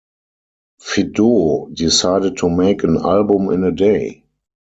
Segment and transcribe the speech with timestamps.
[0.79, 4.23] Phideaux decided to make an "album in a day".